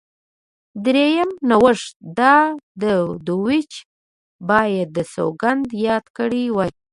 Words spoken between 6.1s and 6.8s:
کړی وای.